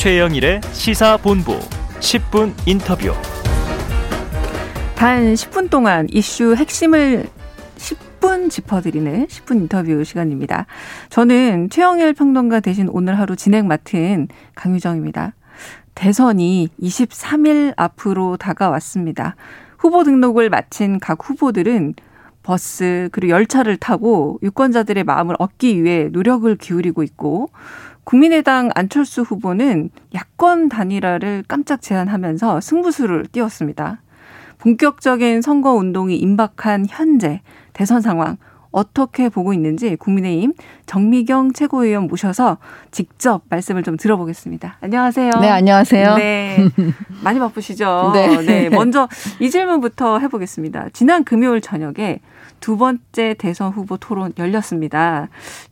최영일의 0.00 0.62
시사본부 0.72 1.58
10분 2.00 2.54
인터뷰. 2.64 3.12
단 4.96 5.34
10분 5.34 5.68
동안 5.68 6.06
이슈 6.10 6.54
핵심을 6.54 7.28
10분 7.76 8.48
짚어드리는 8.48 9.26
10분 9.26 9.56
인터뷰 9.56 10.02
시간입니다. 10.02 10.64
저는 11.10 11.68
최영일 11.68 12.14
평론가 12.14 12.60
대신 12.60 12.88
오늘 12.90 13.18
하루 13.18 13.36
진행 13.36 13.68
맡은 13.68 14.28
강유정입니다. 14.54 15.34
대선이 15.94 16.70
23일 16.80 17.74
앞으로 17.76 18.38
다가왔습니다. 18.38 19.36
후보 19.76 20.02
등록을 20.02 20.48
마친 20.48 20.98
각 20.98 21.18
후보들은 21.28 21.92
버스 22.42 23.10
그리고 23.12 23.32
열차를 23.32 23.76
타고 23.76 24.38
유권자들의 24.42 25.04
마음을 25.04 25.36
얻기 25.38 25.84
위해 25.84 26.08
노력을 26.10 26.56
기울이고 26.56 27.02
있고 27.02 27.50
국민의당 28.04 28.70
안철수 28.74 29.22
후보는 29.22 29.90
야권 30.14 30.68
단일화를 30.68 31.44
깜짝 31.46 31.82
제안하면서 31.82 32.60
승부수를 32.60 33.26
띄웠습니다. 33.32 34.02
본격적인 34.58 35.42
선거 35.42 35.72
운동이 35.72 36.16
임박한 36.16 36.86
현재 36.88 37.40
대선 37.72 38.00
상황 38.00 38.36
어떻게 38.70 39.28
보고 39.28 39.52
있는지 39.52 39.96
국민의힘 39.96 40.54
정미경 40.86 41.52
최고위원 41.52 42.06
모셔서 42.06 42.58
직접 42.90 43.42
말씀을 43.48 43.82
좀 43.82 43.96
들어보겠습니다. 43.96 44.78
안녕하세요. 44.80 45.30
네, 45.40 45.48
안녕하세요. 45.50 46.14
네. 46.16 46.68
많이 47.22 47.38
바쁘시죠? 47.38 48.12
네. 48.14 48.36
네. 48.42 48.68
먼저 48.68 49.08
이 49.40 49.50
질문부터 49.50 50.18
해보겠습니다. 50.20 50.88
지난 50.92 51.24
금요일 51.24 51.60
저녁에 51.60 52.20
두 52.60 52.76
번째 52.76 53.34
대선 53.38 53.72
후보 53.72 53.96
토론 53.96 54.32
열렸습니다. 54.38 55.28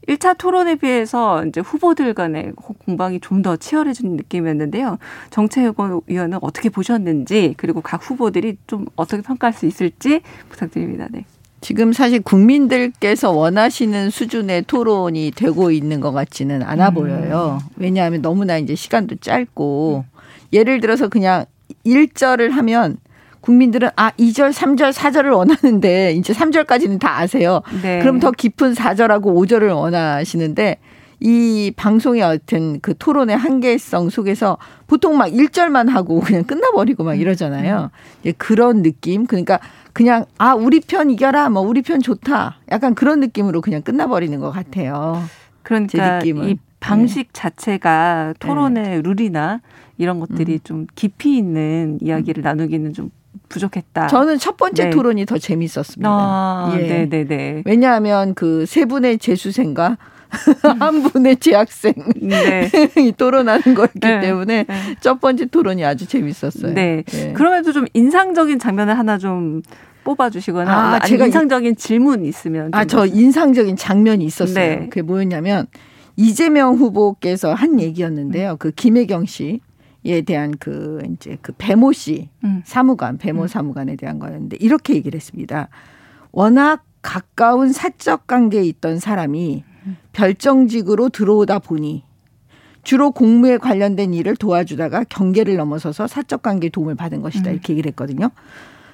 1차 0.08 0.36
토론에 0.38 0.74
비해서 0.76 1.44
이제 1.44 1.60
후보들 1.60 2.14
간의 2.14 2.52
공방이 2.84 3.20
좀 3.20 3.38
더 3.42 3.56
치열해진 3.56 4.16
느낌이었는데요. 4.16 4.98
정채영 5.30 5.74
의원은 6.08 6.38
어떻게 6.42 6.70
보셨는지 6.70 7.54
그리고 7.56 7.80
각 7.80 8.00
후보들이 8.10 8.56
좀 8.66 8.86
어떻게 8.96 9.22
평가할 9.22 9.52
수 9.52 9.66
있을지 9.66 10.22
부탁드립니다. 10.48 11.06
네. 11.10 11.24
지금 11.60 11.92
사실 11.92 12.20
국민들께서 12.20 13.32
원하시는 13.32 14.10
수준의 14.10 14.62
토론이 14.62 15.32
되고 15.34 15.70
있는 15.70 16.00
것 16.00 16.12
같지는 16.12 16.62
않아 16.62 16.90
음. 16.90 16.94
보여요. 16.94 17.58
왜냐하면 17.76 18.22
너무나 18.22 18.58
이제 18.58 18.74
시간도 18.74 19.16
짧고 19.16 20.04
예를 20.52 20.80
들어서 20.80 21.08
그냥 21.08 21.44
1절을 21.84 22.50
하면 22.50 22.98
국민들은 23.40 23.90
아 23.96 24.10
2절, 24.12 24.52
3절, 24.52 24.92
4절을 24.92 25.36
원하는데 25.36 26.12
이제 26.12 26.32
3절까지는 26.32 26.98
다 26.98 27.18
아세요. 27.18 27.62
네. 27.82 28.00
그럼 28.00 28.20
더 28.20 28.30
깊은 28.30 28.74
4절하고 28.74 29.24
5절을 29.24 29.74
원하시는데 29.74 30.78
이 31.20 31.72
방송의 31.74 32.22
어떤 32.22 32.80
그 32.80 32.94
토론의 32.96 33.36
한계성 33.36 34.10
속에서 34.10 34.58
보통 34.86 35.16
막 35.16 35.26
1절만 35.26 35.88
하고 35.88 36.20
그냥 36.20 36.44
끝나버리고 36.44 37.04
막 37.04 37.14
이러잖아요. 37.14 37.90
음. 38.24 38.32
그런 38.38 38.82
느낌. 38.82 39.26
그러니까 39.26 39.58
그냥 39.98 40.26
아 40.38 40.54
우리 40.54 40.78
편 40.78 41.10
이겨라 41.10 41.48
뭐 41.48 41.60
우리 41.60 41.82
편 41.82 42.00
좋다 42.00 42.58
약간 42.70 42.94
그런 42.94 43.18
느낌으로 43.18 43.60
그냥 43.60 43.82
끝나버리는 43.82 44.38
것 44.38 44.52
같아요. 44.52 45.24
그러니까 45.64 46.20
이 46.24 46.56
방식 46.78 47.24
네. 47.24 47.28
자체가 47.32 48.34
토론의 48.38 48.84
네. 48.84 49.02
룰이나 49.02 49.60
이런 49.96 50.20
것들이 50.20 50.52
음. 50.52 50.58
좀 50.62 50.86
깊이 50.94 51.36
있는 51.36 51.98
이야기를 52.00 52.42
음. 52.42 52.44
나누기는 52.44 52.92
좀 52.92 53.10
부족했다. 53.48 54.06
저는 54.06 54.38
첫 54.38 54.56
번째 54.56 54.84
네. 54.84 54.90
토론이 54.90 55.26
더 55.26 55.36
재밌었습니다. 55.36 56.08
아, 56.08 56.72
예. 56.74 56.86
네네네. 56.86 57.24
네. 57.24 57.62
왜냐하면 57.66 58.34
그 58.34 58.66
세 58.68 58.84
분의 58.84 59.18
재수생과 59.18 59.96
한 60.78 61.02
분의 61.02 61.38
재학생 61.38 61.94
네. 62.20 62.70
토론하는 63.16 63.74
거였기 63.74 63.98
네. 63.98 64.20
때문에 64.20 64.64
네. 64.64 64.96
첫 65.00 65.20
번째 65.20 65.46
토론이 65.46 65.84
아주 65.84 66.06
재밌었어요. 66.06 66.74
네. 66.74 67.02
네. 67.04 67.32
그럼에도 67.32 67.72
좀 67.72 67.86
인상적인 67.94 68.60
장면을 68.60 68.96
하나 68.96 69.18
좀 69.18 69.62
뽑아주시거나 70.08 70.94
아, 70.94 70.98
제가 71.00 71.26
인상적인 71.26 71.76
질문 71.76 72.24
있으면 72.24 72.70
아 72.72 72.84
저 72.84 73.06
인상적인 73.06 73.76
장면이 73.76 74.24
있었어요. 74.24 74.54
네. 74.54 74.78
그게 74.88 75.02
뭐였냐면 75.02 75.66
이재명 76.16 76.74
후보께서 76.74 77.52
한 77.54 77.80
얘기였는데요. 77.80 78.56
그 78.58 78.70
김혜경 78.70 79.26
씨 79.26 79.60
에 80.06 80.22
대한 80.22 80.54
그 80.58 81.02
이제 81.12 81.36
그 81.42 81.52
배모 81.58 81.92
씨 81.92 82.28
음. 82.44 82.62
사무관 82.64 83.18
배모 83.18 83.42
음. 83.42 83.46
사무관에 83.46 83.96
대한 83.96 84.18
거였는데 84.18 84.56
이렇게 84.60 84.94
얘기를 84.94 85.16
했습니다. 85.16 85.68
워낙 86.32 86.84
가까운 87.02 87.72
사적 87.72 88.26
관계에 88.26 88.62
있던 88.64 89.00
사람이 89.00 89.64
별정직으로 90.12 91.08
들어오다 91.08 91.58
보니 91.58 92.04
주로 92.84 93.10
공무에 93.10 93.58
관련된 93.58 94.14
일을 94.14 94.36
도와주다가 94.36 95.04
경계를 95.04 95.56
넘어서서 95.56 96.06
사적 96.06 96.42
관계 96.42 96.68
도움을 96.68 96.94
받은 96.94 97.20
것이다. 97.20 97.50
음. 97.50 97.54
이렇게 97.54 97.72
얘기를 97.72 97.88
했거든요. 97.90 98.30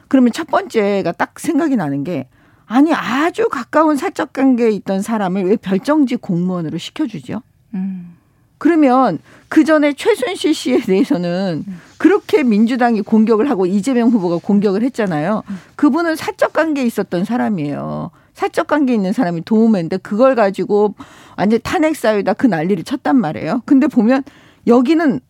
그러면 0.08 0.32
첫 0.32 0.46
번째가 0.46 1.12
딱 1.12 1.38
생각이 1.38 1.76
나는 1.76 2.04
게 2.04 2.28
아니 2.66 2.92
아주 2.92 3.48
가까운 3.48 3.96
사적 3.96 4.32
관계에 4.32 4.70
있던 4.70 5.02
사람을 5.02 5.44
왜 5.44 5.56
별정직 5.56 6.20
공무원으로 6.20 6.78
시켜주죠? 6.78 7.42
음. 7.74 8.16
그러면 8.58 9.18
그 9.48 9.64
전에 9.64 9.92
최순실 9.92 10.54
씨에 10.54 10.80
대해서는 10.80 11.64
음. 11.66 11.80
그렇게 11.98 12.42
민주당이 12.42 13.02
공격을 13.02 13.50
하고 13.50 13.66
이재명 13.66 14.08
후보가 14.08 14.38
공격을 14.38 14.82
했잖아요. 14.82 15.42
음. 15.48 15.58
그분은 15.76 16.16
사적 16.16 16.52
관계에 16.52 16.84
있었던 16.86 17.24
사람이에요. 17.24 18.10
사적 18.32 18.66
관계 18.66 18.94
있는 18.94 19.12
사람이 19.12 19.44
도움했는데 19.44 19.98
그걸 19.98 20.34
가지고 20.34 20.94
완전 21.36 21.60
탄핵 21.62 21.94
사유다 21.94 22.34
그 22.34 22.46
난리를 22.46 22.82
쳤단 22.84 23.16
말이에요. 23.16 23.62
근데 23.64 23.86
보면 23.86 24.24
여기는 24.66 25.20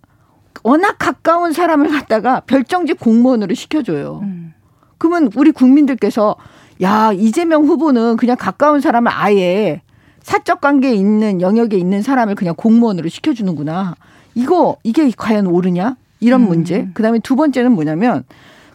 워낙 0.63 0.97
가까운 0.99 1.53
사람을 1.53 1.89
갖다가 1.89 2.41
별정직 2.41 2.99
공무원으로 3.01 3.55
시켜줘요. 3.55 4.21
음. 4.23 4.55
그러면 4.99 5.31
우리 5.37 5.51
국민들께서 5.51 6.37
야 6.83 7.13
이재명 7.13 7.65
후보는 7.65 8.17
그냥 8.17 8.37
가까운 8.39 8.81
사람을 8.81 9.11
아예 9.15 9.83
사적 10.23 10.61
관계에 10.61 10.95
있는 10.95 11.41
영역에 11.41 11.77
있는 11.77 12.03
사람을 12.03 12.35
그냥 12.35 12.55
공무원으로 12.57 13.09
시켜주는구나. 13.09 13.95
이거 14.35 14.77
이게 14.83 15.11
과연 15.17 15.47
옳으냐? 15.47 15.97
이런 16.21 16.43
음. 16.43 16.49
문제. 16.49 16.89
그 16.95 17.03
다음에 17.03 17.19
두 17.19 17.37
번째는 17.37 17.73
뭐냐면 17.73 18.25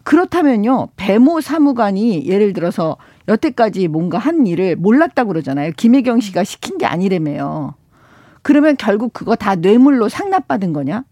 그렇다면요 0.04 0.90
배모 0.96 1.42
사무관이 1.42 2.26
예를 2.26 2.54
들어서 2.54 2.98
여태까지 3.28 3.88
뭔가 3.88 4.18
한 4.18 4.48
일을 4.48 4.76
몰랐다고 4.76 5.30
그러잖아요. 5.30 5.72
김혜경 5.76 6.20
씨가 6.20 6.44
시킨 6.44 6.78
게 6.78 6.86
아니래매요. 6.86 7.74
그러면 8.42 8.76
결국 8.78 9.14
그거 9.14 9.36
다 9.36 9.56
뇌물로 9.56 10.10
상납받은 10.10 10.74
거냐? 10.74 11.04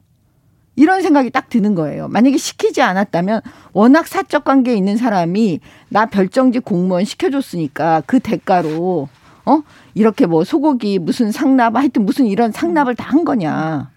이런 0.78 1.02
생각이 1.02 1.32
딱 1.32 1.50
드는 1.50 1.76
거예요. 1.76 2.08
만약에 2.08 2.38
시키지 2.38 2.82
않았다면 2.82 3.42
워낙 3.74 4.08
사적 4.08 4.46
관계에 4.46 4.76
있는 4.76 4.96
사람이 4.96 5.60
나 5.90 6.06
별정직 6.06 6.64
공무원 6.64 7.04
시켜줬으니까 7.04 8.04
그 8.06 8.20
대가로 8.20 9.10
어 9.46 9.64
이렇게 9.96 10.26
뭐 10.28 10.44
소고기 10.44 11.00
무슨 11.00 11.32
상납 11.32 11.76
하여튼 11.76 12.06
무슨 12.06 12.28
이런 12.28 12.52
상납을 12.52 12.96
다 12.96 13.08
한 13.08 13.26
거냐. 13.26 13.90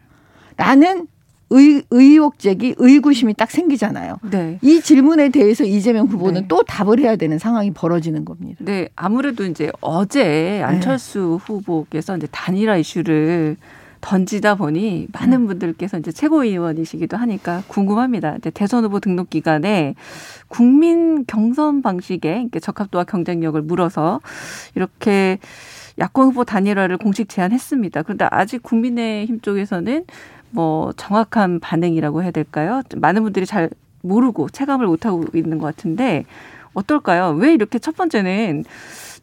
라는 0.57 1.07
의, 1.51 1.83
의혹 1.91 2.39
제기, 2.39 2.75
의구심이 2.79 3.35
딱 3.35 3.51
생기잖아요. 3.51 4.19
네. 4.31 4.59
이 4.63 4.81
질문에 4.81 5.31
대해서 5.31 5.65
이재명 5.65 6.07
후보는 6.07 6.43
네. 6.43 6.49
또 6.49 6.63
답을 6.63 7.01
해야 7.01 7.17
되는 7.17 7.39
상황이 7.39 7.73
벌어지는 7.73 8.25
겁니다. 8.25 8.61
네, 8.65 8.89
아무래도 8.95 9.45
이제 9.45 9.73
어제 9.81 10.63
안철수 10.65 11.41
네. 11.41 11.45
후보께서 11.45 12.17
이제 12.17 12.29
단일화 12.31 12.77
이슈를 12.77 13.57
던지다 14.01 14.55
보니 14.55 15.09
많은 15.13 15.43
음. 15.43 15.47
분들께서 15.47 15.99
이제 15.99 16.13
최고위원이시기도 16.13 17.17
하니까 17.17 17.63
궁금합니다. 17.69 18.37
이제 18.37 18.51
대선 18.51 18.85
후보 18.85 19.01
등록 19.01 19.31
기간에 19.31 19.95
국민 20.49 21.25
경선 21.27 21.83
방식에 21.83 22.49
적합도와 22.61 23.05
경쟁력을 23.05 23.61
물어서 23.61 24.21
이렇게 24.75 25.39
야권 25.99 26.29
후보 26.29 26.45
단일화를 26.45 26.97
공식 26.97 27.29
제안했습니다. 27.29 28.03
그런데 28.03 28.27
아직 28.31 28.63
국민의힘 28.63 29.41
쪽에서는 29.41 30.05
뭐 30.51 30.93
정확한 30.97 31.61
반응이라고 31.61 32.23
해야 32.23 32.31
될까요? 32.31 32.83
많은 32.97 33.23
분들이 33.23 33.47
잘 33.47 33.71
모르고 34.03 34.49
체감을 34.49 34.87
못하고 34.87 35.25
있는 35.35 35.59
것 35.59 35.67
같은데 35.67 36.25
어떨까요? 36.73 37.31
왜 37.33 37.53
이렇게 37.53 37.79
첫 37.79 37.97
번째는 37.97 38.65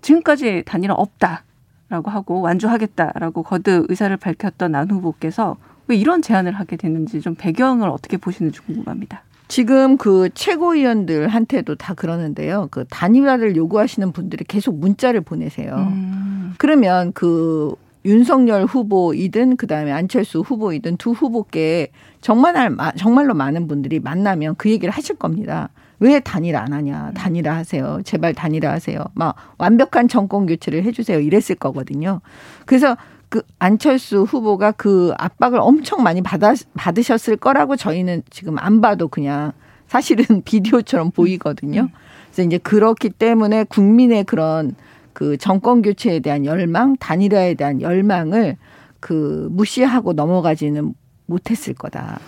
지금까지 0.02 0.64
단일화 0.66 0.94
없다 0.94 1.44
라고 1.90 2.12
하고 2.12 2.42
완주하겠다라고 2.42 3.44
거듭 3.44 3.86
의사를 3.90 4.16
밝혔던 4.18 4.76
안 4.76 4.92
후보께서 4.92 5.56
왜 5.88 5.96
이런 5.96 6.22
제안을 6.22 6.52
하게 6.52 6.76
됐는지 6.76 7.22
좀 7.22 7.36
배경을 7.36 7.88
어떻게 7.90 8.18
보시는지 8.18 8.60
궁금합니다. 8.60 9.24
지금 9.48 9.98
그 9.98 10.30
최고위원들한테도 10.34 11.76
다 11.76 11.94
그러는데요. 11.94 12.68
그 12.70 12.86
단일화를 12.90 13.56
요구하시는 13.56 14.12
분들이 14.12 14.44
계속 14.44 14.78
문자를 14.78 15.22
보내세요. 15.22 15.76
음. 15.76 16.54
그러면 16.58 17.14
그 17.14 17.74
윤석열 18.04 18.66
후보이든 18.66 19.56
그다음에 19.56 19.92
안철수 19.92 20.42
후보이든 20.42 20.98
두 20.98 21.12
후보께 21.12 21.92
정말 22.20 22.76
정말로 22.98 23.34
많은 23.34 23.68
분들이 23.68 24.00
만나면 24.00 24.56
그 24.58 24.70
얘기를 24.70 24.92
하실 24.94 25.16
겁니다. 25.16 25.70
왜 26.00 26.20
단일화 26.20 26.62
안 26.62 26.74
하냐? 26.74 27.12
단일화 27.16 27.56
하세요. 27.56 28.00
제발 28.04 28.34
단일화 28.34 28.72
하세요. 28.72 29.04
막 29.14 29.36
완벽한 29.58 30.08
정권 30.08 30.46
교체를 30.46 30.84
해 30.84 30.92
주세요. 30.92 31.20
이랬을 31.20 31.56
거거든요. 31.60 32.22
그래서 32.66 32.96
그 33.30 33.42
안철수 33.60 34.24
후보가 34.24 34.72
그 34.74 35.14
압박을 35.18 35.60
엄청 35.60 36.04
많이 36.04 36.22
받아 36.22 36.54
받으셨을 36.76 37.38
거라고 37.38 37.76
저희는 37.76 38.24
지금 38.30 38.58
안 38.58 38.80
봐도 38.80 39.08
그냥 39.08 39.52
사실은 39.88 40.42
비디오처럼 40.46 41.12
보이거든요. 41.12 41.82
음. 41.82 41.90
그래서 42.32 42.48
이제 42.48 42.58
그렇기 42.58 43.10
때문에 43.10 43.64
국민의 43.66 44.24
그런 44.24 44.76
그 45.14 45.38
정권 45.38 45.82
교체에 45.82 46.20
대한 46.20 46.46
열망, 46.46 46.96
단일화에 46.98 47.56
대한 47.56 47.82
열망을 47.82 48.56
그 49.00 49.48
무시하고 49.52 50.14
넘어가지는 50.14 50.94
못했을 51.28 51.74
거다. 51.74 52.20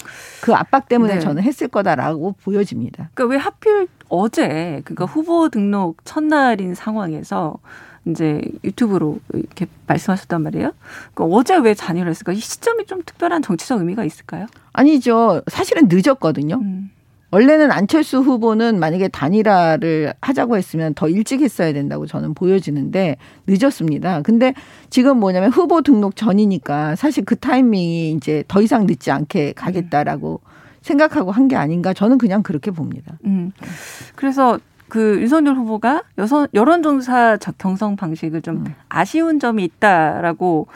그 0.41 0.53
압박 0.53 0.87
때문에 0.87 1.15
네. 1.15 1.19
저는 1.19 1.41
했을 1.41 1.67
거다라고 1.67 2.35
보여집니다. 2.43 3.09
그러니까 3.13 3.33
왜 3.33 3.37
하필 3.37 3.87
어제 4.09 4.81
그러니까 4.85 5.05
후보 5.05 5.49
등록 5.49 5.97
첫날인 6.05 6.75
상황에서 6.75 7.57
이제 8.05 8.41
유튜브로 8.63 9.19
이렇게 9.33 9.67
말씀하셨단 9.87 10.41
말이에요. 10.43 10.71
그러니까 11.13 11.35
어제 11.35 11.57
왜 11.57 11.73
잔여를 11.73 12.11
했을까? 12.11 12.31
이 12.33 12.37
시점이 12.37 12.85
좀 12.85 13.01
특별한 13.05 13.41
정치적 13.41 13.79
의미가 13.79 14.03
있을까요? 14.05 14.45
아니죠. 14.73 15.41
사실은 15.47 15.87
늦었거든요. 15.89 16.55
음. 16.55 16.91
원래는 17.31 17.71
안철수 17.71 18.19
후보는 18.19 18.79
만약에 18.79 19.07
단일화를 19.07 20.13
하자고 20.19 20.57
했으면 20.57 20.93
더 20.95 21.07
일찍 21.07 21.41
했어야 21.41 21.73
된다고 21.73 22.07
저는 22.07 22.33
보여지는데 22.33 23.17
늦었습니다. 23.47 24.21
근데 24.23 24.53
지금 24.89 25.19
뭐냐면 25.19 25.51
후보 25.51 25.81
등록 25.81 26.15
전이니까 26.15 26.95
사실 26.95 27.23
그 27.25 27.35
타이밍이 27.35 28.11
이제 28.13 28.43
더 28.47 28.61
이상 28.61 28.85
늦지 28.87 29.11
않게 29.11 29.53
가겠다라고 29.53 30.41
생각하고 30.81 31.31
한 31.31 31.47
게 31.49 31.55
아닌가 31.55 31.93
저는 31.93 32.17
그냥 32.17 32.41
그렇게 32.41 32.71
봅니다. 32.71 33.17
음. 33.25 33.51
그래서 34.15 34.59
그 34.87 35.19
윤석열 35.19 35.55
후보가 35.55 36.03
여선, 36.17 36.47
여론조사 36.53 37.37
경선 37.59 37.95
방식을 37.95 38.41
좀 38.41 38.57
음. 38.65 38.73
아쉬운 38.87 39.39
점이 39.39 39.63
있다라고 39.63 40.67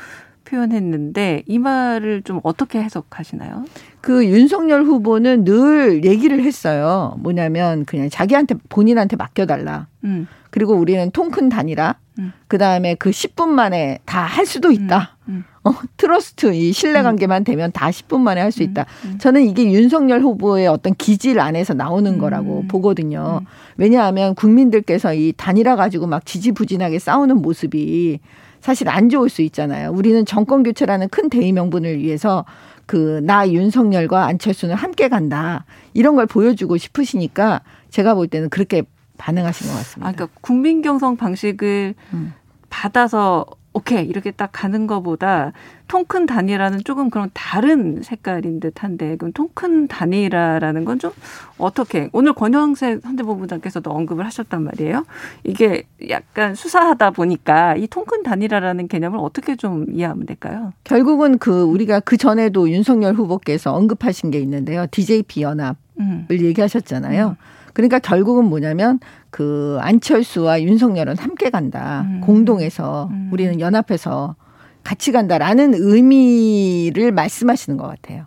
표현했는데 0.54 1.44
이 1.48 1.58
말을 1.58 2.22
좀 2.22 2.40
어떻게 2.44 2.82
해석하시나요? 2.82 3.66
그 4.02 4.26
윤석열 4.26 4.84
후보는 4.84 5.44
늘 5.46 6.06
얘기를 6.06 6.44
했어요. 6.44 7.16
뭐냐면 7.20 7.86
그냥 7.86 8.10
자기한테 8.10 8.56
본인한테 8.70 9.16
맡겨달라. 9.16 9.88
음. 10.04 10.28
그리고 10.52 10.76
우리는 10.76 11.10
통큰 11.10 11.50
단일화. 11.50 11.96
음. 12.20 12.32
그 12.48 12.60
다음에 12.60 12.94
그 12.96 13.10
10분 13.10 13.48
만에 13.48 14.00
다 14.06 14.24
할 14.26 14.46
수도 14.46 14.72
있다. 14.72 15.18
음. 15.28 15.44
음. 15.44 15.44
어, 15.64 15.74
trust 15.98 16.54
이 16.54 16.72
신뢰 16.74 17.02
관계만 17.02 17.42
음. 17.42 17.44
되면 17.46 17.72
다 17.72 17.90
10분 17.90 18.20
만에 18.20 18.42
할 18.42 18.52
수 18.52 18.62
있다. 18.62 18.86
저는 19.20 19.44
이게 19.44 19.72
윤석열 19.72 20.22
후보의 20.22 20.68
어떤 20.68 20.94
기질 20.94 21.40
안에서 21.40 21.74
나오는 21.74 22.18
거라고 22.20 22.66
보거든요. 22.68 23.42
왜냐하면 23.78 24.36
국민들께서 24.36 25.14
이 25.16 25.34
단일화 25.36 25.76
가지고 25.76 26.06
막 26.06 26.26
지지부진하게 26.26 27.00
싸우는 27.00 27.38
모습이 27.42 28.20
사실 28.64 28.88
안 28.88 29.10
좋을 29.10 29.28
수 29.28 29.42
있잖아요. 29.42 29.92
우리는 29.92 30.26
정권 30.26 30.64
교체라는 30.64 31.10
큰 31.10 31.30
대의 31.30 31.52
명분을 31.52 32.00
위해서 32.00 32.46
그 32.86 33.20
나 33.24 33.50
윤석열과 33.50 34.26
안철수는 34.26 34.74
함께 34.76 35.10
간다. 35.10 35.66
이런 35.94 36.16
걸 36.16 36.26
보여주고 36.26 36.78
싶으시니까 36.78 37.62
제가 37.90 38.14
볼 38.14 38.28
때는 38.28 38.50
그렇게 38.50 38.84
반응하신 39.18 39.68
것 39.68 39.74
같습니다. 39.78 40.10
아, 40.10 40.12
그러니까 40.14 40.38
국민 40.42 40.82
경성 40.82 41.18
방식을 41.18 41.94
음. 42.14 42.34
받아서 42.70 43.46
오케이 43.74 44.06
이렇게 44.06 44.32
딱 44.32 44.50
가는 44.52 44.88
것보다 44.88 45.52
통큰 45.88 46.26
단위라는 46.26 46.84
조금 46.84 47.10
그런 47.10 47.30
다른 47.34 48.02
색깔인 48.02 48.60
듯한데 48.60 49.18
그럼 49.18 49.34
통큰 49.34 49.88
단위라라는 49.88 50.86
건 50.86 50.94
좀 51.04 51.12
어떻게 51.58 52.10
오늘 52.14 52.34
권영세 52.34 53.00
선대본부장께서도 53.02 53.92
언급을 53.92 54.26
하셨단 54.26 54.64
말이에요. 54.64 55.06
이게 55.44 55.84
약간 56.10 56.56
수사하다 56.56 57.12
보니까 57.12 57.76
이 57.76 57.88
통큰 57.88 58.24
단위라라는 58.24 58.88
개념을 58.88 59.20
어떻게 59.20 59.56
좀 59.56 59.86
이해하면 59.92 60.26
될까요? 60.26 60.72
결국은 60.84 61.38
그 61.38 61.64
우리가 61.64 62.00
그 62.00 62.16
전에도 62.18 62.70
윤석열 62.70 63.16
후보께서 63.16 63.74
언급하신 63.74 64.32
게 64.32 64.40
있는데요. 64.40 64.86
DJP 64.92 65.42
연합을 65.42 65.76
음. 66.00 66.28
얘기하셨잖아요. 66.32 67.30
음. 67.30 67.36
그러니까 67.74 68.00
결국은 68.00 68.46
뭐냐면 68.46 69.00
그 69.30 69.78
안철수와 69.82 70.62
윤석열은 70.62 71.18
함께 71.18 71.50
간다. 71.50 72.06
음. 72.08 72.22
공동해서 72.22 73.10
음. 73.12 73.30
우리는 73.34 73.60
연합해서 73.60 74.36
같이 74.84 75.12
간다라는 75.12 75.74
의미를 75.76 77.12
말씀하시는 77.12 77.78
것 77.78 77.88
같아요. 77.88 78.26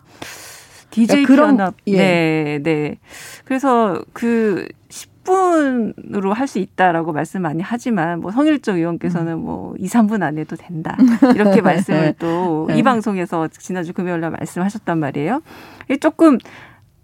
DJ 0.89 1.23
그러니까 1.23 1.27
그런, 1.27 1.49
연합. 1.59 1.75
예. 1.87 1.97
네, 1.97 2.59
네. 2.63 2.97
그래서 3.45 4.01
그 4.13 4.67
10분으로 4.89 6.33
할 6.33 6.47
수 6.47 6.59
있다라고 6.59 7.11
말씀 7.13 7.41
많이 7.41 7.61
하지만 7.61 8.21
뭐 8.21 8.31
성일정 8.31 8.77
의원께서는 8.77 9.33
음. 9.33 9.39
뭐 9.39 9.75
2, 9.77 9.85
3분 9.85 10.23
안 10.23 10.37
해도 10.37 10.55
된다. 10.55 10.97
이렇게 11.35 11.61
말씀을 11.61 12.13
또이 12.13 12.73
네. 12.77 12.83
방송에서 12.83 13.47
지난주 13.49 13.93
금요일 13.93 14.21
날 14.21 14.31
말씀하셨단 14.31 14.97
말이에요. 14.97 15.41
조금 15.99 16.37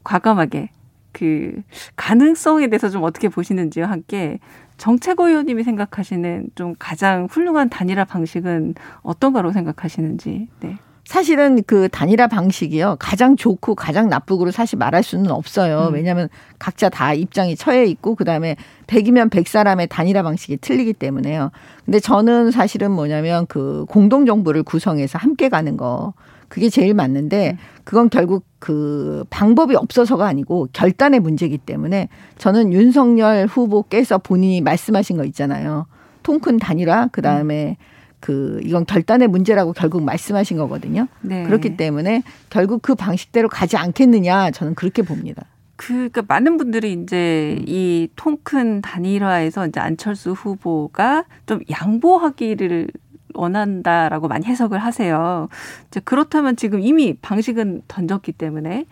과감하게 0.04 0.70
그 1.14 1.62
가능성에 1.96 2.68
대해서 2.68 2.90
좀 2.90 3.04
어떻게 3.04 3.30
보시는지와 3.30 3.90
함께 3.90 4.40
정책호 4.78 5.30
의원님이 5.30 5.64
생각하시는 5.64 6.48
좀 6.56 6.76
가장 6.78 7.28
훌륭한 7.30 7.70
단일화 7.70 8.06
방식은 8.06 8.76
어떤 9.02 9.32
거라고 9.32 9.54
생각하시는지. 9.54 10.50
네. 10.60 10.78
사실은 11.06 11.62
그 11.68 11.90
단일화 11.90 12.28
방식이요. 12.28 12.96
가장 13.00 13.36
좋고 13.36 13.76
가장 13.76 14.08
나쁘고로 14.08 14.52
사실 14.52 14.78
말할 14.80 15.04
수는 15.04 15.32
없어요. 15.32 15.90
음. 15.90 15.94
왜냐하면 15.94 16.30
각자 16.60 16.90
다 16.90 17.14
입장이 17.14 17.56
처해 17.56 17.86
있고 17.86 18.16
그다음에 18.16 18.56
100이면 18.88 19.30
100사람의 19.30 19.90
단일화 19.90 20.24
방식이 20.24 20.58
틀리기 20.58 20.94
때문에요. 20.94 21.52
근데 21.86 22.00
저는 22.00 22.52
사실은 22.52 22.92
뭐냐면 22.92 23.46
그 23.48 23.86
공동정부를 23.90 24.64
구성해서 24.64 25.18
함께 25.18 25.50
가는 25.50 25.76
거 25.76 26.14
그게 26.48 26.70
제일 26.70 26.94
맞는데 26.94 27.52
음. 27.52 27.58
그건 27.84 28.10
결국 28.10 28.46
그 28.64 29.26
방법이 29.30 29.76
없어서가 29.76 30.26
아니고 30.26 30.70
결단의 30.72 31.20
문제이기 31.20 31.58
때문에 31.58 32.08
저는 32.38 32.72
윤석열 32.72 33.46
후보께서 33.46 34.20
본인이 34.20 34.62
말씀하신 34.62 35.18
거 35.18 35.26
있잖아요. 35.26 35.86
통큰 36.24 36.60
단일화 36.60 37.10
그 37.12 37.22
다음에 37.22 37.76
그 38.22 38.62
이건 38.64 38.86
결단의 38.86 39.28
문제라고 39.28 39.74
결국 39.74 40.04
말씀하신 40.04 40.56
거거든요. 40.56 41.10
네. 41.20 41.44
그렇기 41.44 41.76
때문에 41.76 42.24
결국 42.50 42.82
그 42.82 42.96
방식대로 42.96 43.50
가지 43.50 43.76
않겠느냐 43.76 44.52
저는 44.52 44.76
그렇게 44.76 45.02
봅니다. 45.02 45.44
그, 45.76 45.94
그러니까 45.94 46.24
많은 46.30 46.56
분들이 46.56 46.94
이제 46.94 47.58
음. 47.60 47.66
이 47.68 48.08
통큰 48.16 48.80
단일화에서 48.80 49.68
이제 49.68 49.82
안철수 49.82 50.32
후보가 50.32 51.26
좀 51.48 51.60
양보하기를 51.70 52.88
원한다라고 53.34 54.28
많이 54.28 54.46
해석을 54.46 54.80
하세요. 54.80 55.48
이제 55.88 56.00
그렇다면 56.00 56.56
지금 56.56 56.80
이미 56.80 57.16
방식은 57.22 57.84
던졌기 57.88 58.34
때문에 58.34 58.86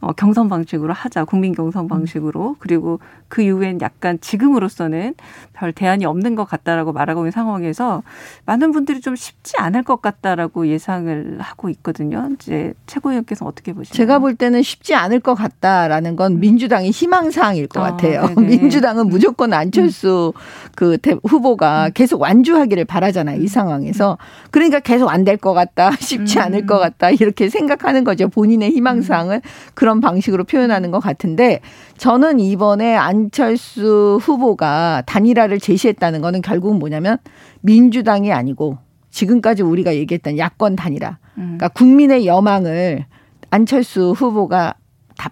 어, 0.00 0.12
경선 0.12 0.48
방식으로 0.48 0.92
하자, 0.92 1.24
국민 1.24 1.54
경선 1.54 1.88
방식으로 1.88 2.56
그리고 2.58 3.00
그 3.28 3.42
이후엔 3.42 3.80
약간 3.80 4.18
지금으로서는 4.20 5.14
별 5.52 5.72
대안이 5.72 6.04
없는 6.04 6.34
것 6.34 6.44
같다라고 6.44 6.92
말하고 6.92 7.20
있는 7.22 7.30
상황에서 7.32 8.02
많은 8.44 8.72
분들이 8.72 9.00
좀 9.00 9.16
쉽지 9.16 9.54
않을 9.58 9.82
것 9.82 10.00
같다라고 10.02 10.68
예상을 10.68 11.36
하고 11.40 11.68
있거든요. 11.70 12.28
이제 12.34 12.74
최고위원께서 12.86 13.44
어떻게 13.46 13.72
보시나요? 13.72 13.96
제가 13.96 14.18
볼 14.18 14.34
때는 14.34 14.62
쉽지 14.62 14.94
않을 14.94 15.20
것 15.20 15.34
같다라는 15.34 16.16
건 16.16 16.40
민주당의 16.40 16.90
희망사항일 16.90 17.68
것 17.68 17.80
아, 17.80 17.90
같아요. 17.92 18.26
네네. 18.34 18.48
민주당은 18.58 19.08
무조건 19.08 19.52
안철수 19.52 20.32
음. 20.36 20.40
그 20.74 20.98
후보가 21.24 21.90
계속 21.94 22.20
완주하기를 22.20 22.84
바라잖아요. 22.84 23.40
이 23.42 23.48
상황에서 23.48 24.18
그러니까 24.50 24.80
계속 24.80 25.08
안 25.08 25.24
될 25.24 25.36
것 25.38 25.54
같다, 25.54 25.90
쉽지 25.98 26.38
않을 26.38 26.66
것 26.66 26.76
음. 26.76 26.80
같다 26.82 27.10
이렇게 27.10 27.48
생각하는 27.48 28.04
거죠. 28.04 28.28
본인의 28.28 28.70
희망사항을. 28.70 29.40
그런 29.74 30.00
방식으로 30.00 30.44
표현하는 30.44 30.90
것 30.92 31.00
같은데 31.00 31.60
저는 31.98 32.38
이번에 32.40 32.94
안 32.94 33.15
철수 33.30 34.18
후보가 34.20 35.02
단일화를 35.06 35.60
제시했다는 35.60 36.20
거는 36.20 36.42
결국은 36.42 36.78
뭐냐면 36.78 37.18
민주당이 37.60 38.32
아니고 38.32 38.78
지금까지 39.10 39.62
우리가 39.62 39.94
얘기했던 39.94 40.38
야권 40.38 40.76
단일화. 40.76 41.18
그러니까 41.34 41.68
국민의 41.68 42.26
여망을 42.26 43.06
안철수 43.50 44.12
후보가 44.16 44.74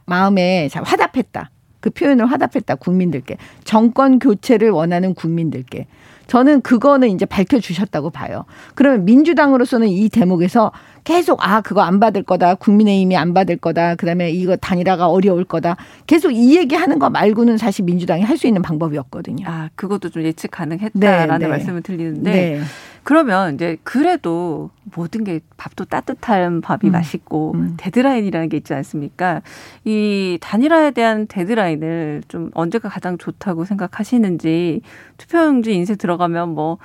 마음에 0.07 0.69
화답했다. 0.73 1.50
그 1.81 1.91
표현을 1.91 2.25
화답했다 2.25 2.76
국민들께 2.76 3.37
정권 3.64 4.19
교체를 4.19 4.71
원하는 4.71 5.12
국민들께 5.12 5.87
저는 6.26 6.62
그거는 6.62 7.11
이제 7.11 7.26
밝혀주셨다고 7.26 8.09
봐요. 8.09 8.47
그러면 8.75 9.05
민주당으로서는 9.05 9.88
이 9.88 10.09
대목에서 10.09 10.73
계속 11.04 11.46
아 11.46 11.61
그거 11.61 11.82
안 11.82 12.00
받을 12.00 12.23
거다 12.23 12.54
국민의힘이 12.54 13.16
안 13.16 13.34
받을 13.34 13.56
거다 13.56 13.94
그다음에 13.94 14.30
이거 14.30 14.56
단일화가 14.56 15.08
어려울 15.08 15.44
거다 15.44 15.76
계속 16.06 16.32
이 16.32 16.56
얘기하는 16.56 16.99
거 16.99 17.11
말고는 17.11 17.58
사실 17.58 17.84
민주당이 17.84 18.23
할 18.23 18.34
수 18.34 18.49
있는 18.49 18.62
방법이 18.62 18.99
없거든요. 18.99 19.46
아 19.49 19.70
그것도 19.76 20.08
좀 20.11 20.25
예측 20.25 20.50
가능했다라는 20.50 21.38
네, 21.38 21.44
네. 21.44 21.46
말씀을 21.46 21.82
드리는데 21.82 22.32
네. 22.32 22.61
그러면 23.04 23.54
이제 23.54 23.76
그래도 23.84 24.70
모든 24.96 25.23
게 25.25 25.40
밥도 25.56 25.84
따뜻한 25.84 26.62
밥이 26.62 26.80
음. 26.87 26.92
맛있고 26.92 27.52
음. 27.54 27.75
데드라인이라는 27.76 28.49
게 28.49 28.56
있지 28.56 28.73
않습니까? 28.75 29.42
이 29.84 30.38
단일화에 30.40 30.90
대한 30.92 31.26
데드라인을 31.28 32.23
좀 32.28 32.50
언제가 32.54 32.88
가장 32.88 33.18
좋다고 33.18 33.66
생각하시는지 33.66 34.80
투표용지 35.18 35.75
인쇄 35.75 35.94
들어가면 35.96 36.49
뭐 36.54 36.78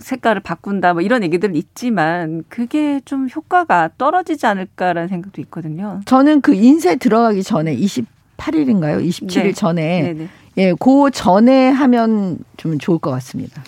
색깔을 0.00 0.40
바꾼다 0.42 0.92
뭐 0.94 1.02
이런 1.02 1.22
얘기들 1.22 1.54
있지만 1.56 2.44
그게 2.48 3.00
좀 3.04 3.28
효과가 3.34 3.90
떨어지지 3.98 4.46
않을까라는 4.46 5.08
생각도 5.08 5.40
있거든요. 5.42 6.00
저는 6.06 6.40
그 6.40 6.54
인쇄 6.54 6.96
들어가기 6.96 7.42
전에 7.42 7.76
28일인가요? 7.76 9.04
27일 9.06 9.42
네. 9.42 9.52
전에 9.52 10.02
네네. 10.02 10.28
예, 10.58 10.74
그 10.78 11.10
전에 11.12 11.68
하면 11.70 12.38
좀 12.56 12.78
좋을 12.78 12.98
것 12.98 13.10
같습니다. 13.10 13.62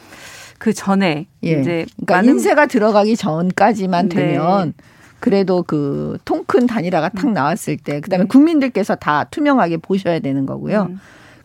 그 0.59 0.73
전에 0.73 1.27
예. 1.45 1.61
이제 1.61 1.87
그러니까. 2.07 2.23
인쇄가 2.31 2.67
들어가기 2.67 3.17
전까지만 3.17 4.09
네. 4.09 4.15
되면 4.17 4.75
그래도 5.21 5.63
그 5.63 6.19
통 6.25 6.45
큰 6.47 6.67
단일화가 6.67 7.11
탁 7.11 7.27
음. 7.27 7.33
나왔을 7.33 7.77
때 7.77 8.01
그다음에 8.01 8.25
네. 8.25 8.29
국민들께서 8.29 8.95
다 8.97 9.25
투명하게 9.25 9.79
보셔야 9.79 10.19
되는 10.19 10.45
거고요. 10.47 10.89
음. 10.91 11.01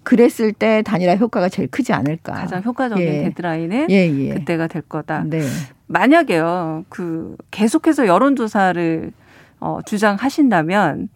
그랬을 0.08 0.54
때 0.54 0.82
단일화 0.84 1.18
효과가 1.18 1.50
제일 1.50 1.68
크지 1.68 1.92
않을까. 1.92 2.32
가장 2.32 2.64
효과적인 2.64 3.06
예. 3.06 3.24
데드라인은 3.24 3.88
예, 3.90 4.10
예. 4.10 4.34
그때가 4.36 4.68
될 4.68 4.82
거다. 4.84 5.26
네. 5.26 5.42
만약에요, 5.88 6.86
그 6.88 7.36
계속해서 7.52 8.08
여론조사를 8.08 9.12
어, 9.60 9.80
주장하신다면 9.86 11.10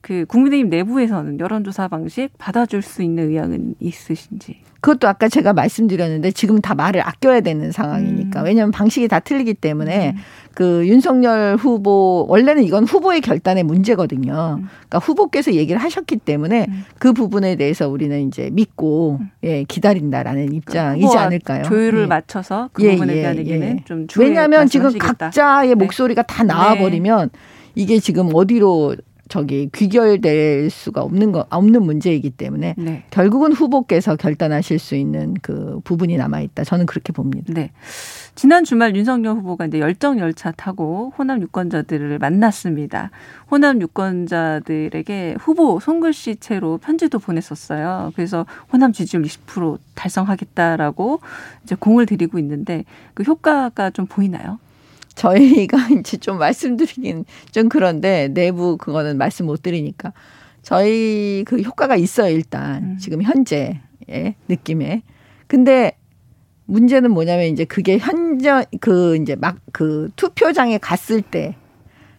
그 0.00 0.24
국민의힘 0.26 0.70
내부에서는 0.70 1.38
여론조사 1.40 1.88
방식 1.88 2.30
받아줄 2.38 2.82
수 2.82 3.02
있는 3.02 3.28
의향은 3.30 3.74
있으신지? 3.80 4.62
그것도 4.80 5.08
아까 5.08 5.28
제가 5.28 5.52
말씀드렸는데 5.52 6.30
지금 6.30 6.60
다 6.60 6.74
말을 6.74 7.06
아껴야 7.06 7.42
되는 7.42 7.70
상황이니까 7.70 8.40
음. 8.40 8.44
왜냐하면 8.46 8.72
방식이 8.72 9.08
다 9.08 9.20
틀리기 9.20 9.54
때문에 9.54 10.14
음. 10.16 10.20
그 10.54 10.86
윤석열 10.86 11.56
후보 11.56 12.24
원래는 12.28 12.64
이건 12.64 12.84
후보의 12.84 13.20
결단의 13.20 13.62
문제거든요. 13.62 14.56
음. 14.58 14.68
그러니까 14.70 14.98
후보께서 14.98 15.52
얘기를 15.52 15.80
하셨기 15.80 16.16
때문에 16.16 16.66
음. 16.68 16.84
그 16.98 17.12
부분에 17.12 17.56
대해서 17.56 17.88
우리는 17.88 18.26
이제 18.26 18.48
믿고 18.52 19.18
음. 19.20 19.30
예 19.44 19.64
기다린다라는 19.64 20.54
입장이지 20.54 21.16
않을까요? 21.16 21.64
조율을 21.64 22.02
예. 22.02 22.06
맞춰서 22.06 22.70
그 22.72 22.82
예, 22.84 22.92
부분에 22.92 23.16
예, 23.16 23.20
대한 23.20 23.36
예. 23.36 23.40
얘기는 23.40 23.80
좀 23.84 24.06
왜냐하면 24.16 24.66
지금 24.66 24.96
각자의 24.96 25.68
네. 25.68 25.74
목소리가 25.74 26.22
다 26.22 26.42
나와버리면 26.42 27.30
네. 27.32 27.38
이게 27.74 28.00
지금 28.00 28.30
어디로 28.32 28.96
저기 29.30 29.70
귀결될 29.72 30.68
수가 30.70 31.02
없는 31.02 31.30
거 31.30 31.46
없는 31.50 31.84
문제이기 31.84 32.30
때문에 32.30 32.74
네. 32.76 33.04
결국은 33.10 33.52
후보께서 33.52 34.16
결단하실 34.16 34.80
수 34.80 34.96
있는 34.96 35.34
그 35.40 35.80
부분이 35.84 36.16
남아 36.16 36.40
있다. 36.40 36.64
저는 36.64 36.84
그렇게 36.84 37.12
봅니다. 37.12 37.52
네. 37.54 37.70
지난 38.34 38.64
주말 38.64 38.96
윤석열 38.96 39.36
후보가 39.36 39.66
이제 39.66 39.78
열정 39.78 40.18
열차 40.18 40.50
타고 40.50 41.12
호남 41.16 41.40
유권자들을 41.42 42.18
만났습니다. 42.18 43.12
호남 43.50 43.80
유권자들에게 43.80 45.36
후보 45.38 45.78
손글씨 45.78 46.36
채로 46.36 46.78
편지도 46.78 47.20
보냈었어요. 47.20 48.10
그래서 48.16 48.46
호남 48.72 48.92
지지율 48.92 49.22
20% 49.22 49.78
달성하겠다라고 49.94 51.20
이제 51.62 51.76
공을 51.78 52.06
들이고 52.06 52.40
있는데 52.40 52.84
그 53.14 53.22
효과가 53.22 53.90
좀 53.90 54.06
보이나요? 54.06 54.58
저희가 55.14 55.88
이제 55.98 56.16
좀 56.16 56.38
말씀드리긴 56.38 57.24
좀 57.50 57.68
그런데 57.68 58.28
내부 58.28 58.76
그거는 58.76 59.18
말씀 59.18 59.46
못 59.46 59.62
드리니까 59.62 60.12
저희 60.62 61.44
그 61.46 61.60
효과가 61.60 61.96
있어요 61.96 62.34
일단 62.34 62.82
음. 62.82 62.98
지금 62.98 63.22
현재의 63.22 63.80
느낌에 64.48 65.02
근데 65.46 65.96
문제는 66.66 67.10
뭐냐면 67.10 67.46
이제 67.46 67.64
그게 67.64 67.98
현재 67.98 68.64
그 68.80 69.16
이제 69.16 69.34
막 69.36 69.56
그 69.72 70.10
투표장에 70.16 70.78
갔을 70.78 71.22
때 71.22 71.56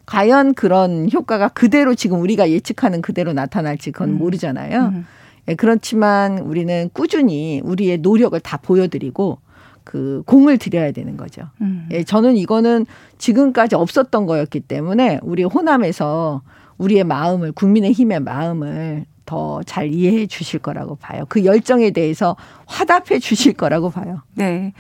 과연 0.05 0.53
그런 0.55 1.09
효과가 1.11 1.49
그대로 1.49 1.95
지금 1.95 2.19
우리가 2.19 2.49
예측하는 2.49 3.01
그대로 3.01 3.33
나타날지 3.33 3.91
그건 3.91 4.09
음. 4.09 4.17
모르잖아요. 4.17 4.91
음. 4.93 5.05
예, 5.47 5.55
그렇지만 5.55 6.39
우리는 6.39 6.89
꾸준히 6.93 7.61
우리의 7.63 7.99
노력을 7.99 8.37
다 8.39 8.57
보여드리고 8.57 9.39
그 9.83 10.23
공을 10.25 10.57
들여야 10.57 10.91
되는 10.91 11.17
거죠. 11.17 11.43
음. 11.61 11.87
예, 11.91 12.03
저는 12.03 12.37
이거는 12.37 12.85
지금까지 13.17 13.75
없었던 13.75 14.25
거였기 14.25 14.61
때문에 14.61 15.19
우리 15.23 15.43
호남에서 15.43 16.41
우리의 16.77 17.03
마음을 17.03 17.51
국민의 17.51 17.91
힘의 17.91 18.21
마음을 18.21 19.05
더 19.25 19.61
잘 19.65 19.93
이해해 19.93 20.27
주실 20.27 20.59
거라고 20.59 20.95
봐요. 20.95 21.25
그 21.29 21.45
열정에 21.45 21.91
대해서 21.91 22.35
화답해 22.65 23.19
주실 23.19 23.53
거라고 23.53 23.89
봐요. 23.89 24.21
네. 24.35 24.73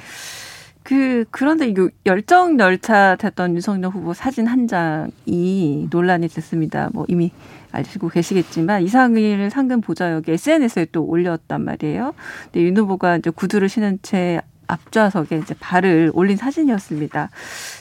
그 0.83 1.25
그런데 1.29 1.73
열정 2.05 2.59
열차 2.59 3.15
됐던 3.15 3.53
윤석열 3.53 3.91
후보 3.91 4.13
사진 4.13 4.47
한 4.47 4.67
장이 4.67 5.87
논란이 5.91 6.27
됐습니다. 6.27 6.89
뭐 6.91 7.05
이미 7.07 7.31
알고 7.71 8.09
계시겠지만 8.09 8.81
이상일 8.81 9.49
상근 9.51 9.81
보좌역에 9.81 10.33
SNS에 10.33 10.87
또 10.91 11.05
올렸단 11.05 11.63
말이에요. 11.63 12.13
근데 12.45 12.65
윤 12.65 12.75
후보가 12.75 13.17
이제 13.17 13.29
구두를 13.29 13.69
신은 13.69 13.99
채 14.01 14.41
앞좌석에 14.71 15.37
이제 15.39 15.53
발을 15.59 16.11
올린 16.13 16.37
사진이었습니다. 16.37 17.29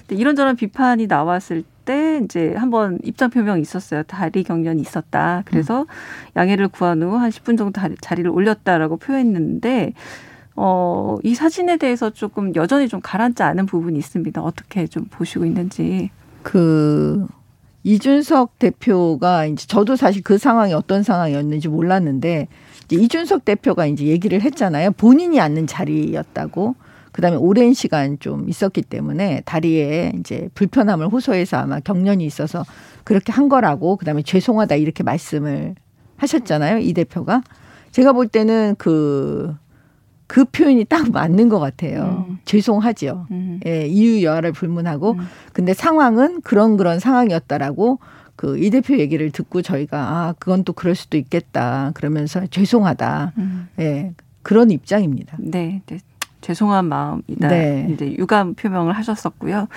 이런저런 0.08 0.56
비판이 0.56 1.06
나왔을 1.06 1.62
때 1.84 2.20
이제 2.24 2.54
한번 2.56 2.98
입장 3.04 3.30
표명이 3.30 3.62
있었어요. 3.62 4.02
다리 4.04 4.42
경련이 4.42 4.80
있었다. 4.82 5.42
그래서 5.44 5.82
음. 5.82 5.86
양해를 6.36 6.68
구한 6.68 7.02
후 7.02 7.16
한 7.16 7.30
10분 7.30 7.56
정도 7.58 7.80
자리를 8.00 8.28
올렸다라고 8.30 8.96
표했는데 8.96 9.92
어, 10.56 11.16
이 11.22 11.34
사진에 11.34 11.76
대해서 11.76 12.10
조금 12.10 12.54
여전히 12.54 12.88
좀 12.88 13.00
가라앉지 13.00 13.42
않은 13.42 13.66
부분이 13.66 13.98
있습니다. 13.98 14.42
어떻게 14.42 14.86
좀 14.86 15.04
보시고 15.04 15.44
있는지. 15.44 16.10
그 16.42 17.26
이준석 17.82 18.58
대표가 18.58 19.46
이제 19.46 19.66
저도 19.66 19.96
사실 19.96 20.22
그 20.22 20.38
상황이 20.38 20.72
어떤 20.72 21.02
상황이었는지 21.02 21.68
몰랐는데 21.68 22.48
이준석 22.90 23.44
대표가 23.44 23.86
이제 23.86 24.06
얘기를 24.06 24.42
했잖아요. 24.42 24.92
본인이 24.92 25.40
앉는 25.40 25.66
자리였다고. 25.66 26.74
그다음에 27.12 27.36
오랜 27.36 27.74
시간 27.74 28.18
좀 28.20 28.48
있었기 28.48 28.82
때문에 28.82 29.42
다리에 29.44 30.12
이제 30.20 30.48
불편함을 30.54 31.08
호소해서 31.08 31.56
아마 31.56 31.80
경련이 31.80 32.24
있어서 32.24 32.64
그렇게 33.02 33.32
한 33.32 33.48
거라고 33.48 33.96
그다음에 33.96 34.22
죄송하다 34.22 34.76
이렇게 34.76 35.02
말씀을 35.02 35.74
하셨잖아요. 36.18 36.78
이 36.78 36.92
대표가 36.92 37.42
제가 37.90 38.12
볼 38.12 38.28
때는 38.28 38.76
그그 38.78 39.56
그 40.28 40.44
표현이 40.44 40.84
딱 40.84 41.10
맞는 41.10 41.48
것 41.48 41.58
같아요. 41.58 42.26
음. 42.28 42.38
죄송하죠. 42.44 43.26
음. 43.32 43.49
예, 43.66 43.86
이유 43.86 44.22
여하를 44.22 44.52
불문하고 44.52 45.12
음. 45.12 45.26
근데 45.52 45.74
상황은 45.74 46.40
그런 46.42 46.76
그런 46.76 46.98
상황이었다라고 46.98 47.98
그 48.36 48.56
이 48.56 48.70
대표 48.70 48.98
얘기를 48.98 49.30
듣고 49.30 49.60
저희가 49.60 49.98
아 49.98 50.34
그건 50.38 50.64
또 50.64 50.72
그럴 50.72 50.94
수도 50.94 51.18
있겠다 51.18 51.90
그러면서 51.94 52.46
죄송하다 52.46 53.32
음. 53.36 53.68
예 53.78 54.14
그런 54.42 54.70
입장입니다. 54.70 55.36
네, 55.38 55.82
네. 55.84 55.98
죄송한 56.40 56.86
마음이다. 56.86 57.48
네. 57.48 57.88
이제 57.92 58.14
유감 58.16 58.54
표명을 58.54 58.94
하셨었고요. 58.94 59.68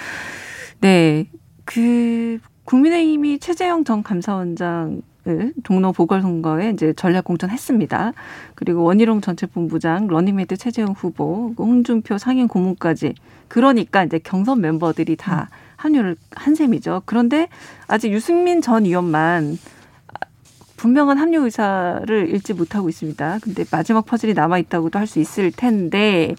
네, 0.79 1.25
그 1.65 2.39
국민의힘이 2.63 3.39
최재형 3.39 3.83
전 3.83 4.01
감사원장 4.01 5.01
을 5.25 5.53
종로 5.63 5.93
보궐선거에 5.93 6.71
이제 6.71 6.91
전략 6.93 7.23
공천했습니다. 7.23 8.11
그리고 8.55 8.83
원희룡 8.83 9.21
정책 9.21 9.45
본부장, 9.45 10.07
러닝메이트 10.07 10.57
최재형 10.57 10.95
후보, 10.97 11.53
홍준표 11.57 12.17
상임 12.17 12.49
고문까지 12.49 13.15
그러니까 13.47 14.03
이제 14.03 14.19
경선 14.19 14.59
멤버들이 14.59 15.15
다 15.15 15.47
음. 15.49 15.57
합류를 15.77 16.15
한 16.31 16.55
셈이죠. 16.55 17.03
그런데 17.05 17.47
아직 17.87 18.11
유승민 18.11 18.61
전 18.61 18.85
의원만 18.85 19.57
분명한 20.77 21.17
합류 21.17 21.45
의사를 21.45 22.29
잃지 22.29 22.53
못하고 22.53 22.89
있습니다. 22.89 23.39
근데 23.41 23.63
마지막 23.71 24.05
퍼즐이 24.05 24.33
남아 24.33 24.57
있다고도 24.59 24.99
할 24.99 25.07
수 25.07 25.19
있을 25.19 25.51
텐데 25.51 26.35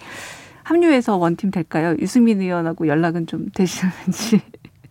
합류해서 0.62 1.16
원팀 1.16 1.50
될까요? 1.50 1.94
유승민 2.00 2.40
의원하고 2.40 2.86
연락은 2.88 3.26
좀 3.26 3.48
되시는지. 3.54 4.42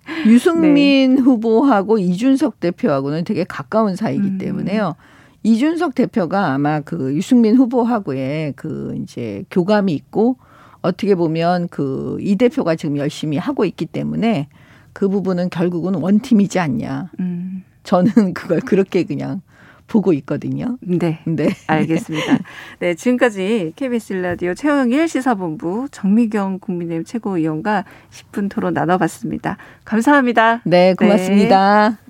유승민 0.27 1.15
네. 1.15 1.21
후보하고 1.21 1.97
이준석 1.97 2.59
대표하고는 2.59 3.23
되게 3.23 3.43
가까운 3.43 3.95
사이기 3.95 4.27
음. 4.27 4.37
때문에요. 4.37 4.95
이준석 5.43 5.95
대표가 5.95 6.53
아마 6.53 6.79
그 6.79 7.13
유승민 7.15 7.55
후보하고의 7.55 8.53
그 8.55 8.97
이제 9.01 9.43
교감이 9.51 9.93
있고 9.93 10.37
어떻게 10.81 11.15
보면 11.15 11.67
그 11.69 12.17
이 12.21 12.35
대표가 12.35 12.75
지금 12.75 12.97
열심히 12.97 13.37
하고 13.37 13.65
있기 13.65 13.85
때문에 13.85 14.47
그 14.93 15.09
부분은 15.09 15.49
결국은 15.49 15.95
원팀이지 15.95 16.59
않냐. 16.59 17.11
음. 17.19 17.63
저는 17.83 18.33
그걸 18.33 18.61
그렇게 18.61 19.03
그냥 19.03 19.41
보고 19.93 20.11
있거든요. 20.13 20.79
네. 20.81 21.19
네. 21.25 21.49
알겠습니다. 21.67 22.39
네. 22.79 22.95
지금까지 22.95 23.73
KBS 23.75 24.13
라디오 24.13 24.55
최영일 24.55 25.07
시사본부 25.07 25.87
정미경 25.91 26.57
국민의힘 26.57 27.05
최고위원과 27.05 27.85
10분 28.09 28.49
토론 28.49 28.73
나눠봤습니다. 28.73 29.57
감사합니다. 29.85 30.61
네. 30.65 30.95
고맙습니다. 30.95 31.89
네. 31.89 32.02